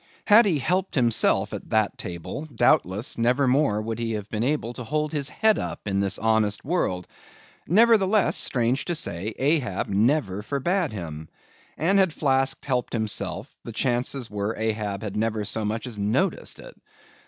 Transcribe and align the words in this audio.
Had 0.25 0.47
he 0.47 0.57
helped 0.57 0.95
himself 0.95 1.53
at 1.53 1.69
that 1.69 1.95
table, 1.95 2.47
doubtless, 2.47 3.19
never 3.19 3.47
more 3.47 3.79
would 3.83 3.99
he 3.99 4.13
have 4.13 4.27
been 4.31 4.41
able 4.43 4.73
to 4.73 4.83
hold 4.83 5.11
his 5.11 5.29
head 5.29 5.59
up 5.59 5.87
in 5.87 5.99
this 5.99 6.17
honest 6.17 6.65
world; 6.65 7.05
nevertheless, 7.67 8.35
strange 8.35 8.83
to 8.85 8.95
say, 8.95 9.35
Ahab 9.37 9.89
never 9.89 10.41
forbade 10.41 10.91
him. 10.91 11.29
And 11.77 11.99
had 11.99 12.13
Flask 12.13 12.65
helped 12.65 12.93
himself, 12.93 13.55
the 13.63 13.73
chances 13.73 14.27
were 14.27 14.55
Ahab 14.57 15.03
had 15.03 15.15
never 15.15 15.45
so 15.45 15.63
much 15.65 15.85
as 15.85 15.99
noticed 15.99 16.57
it. 16.57 16.73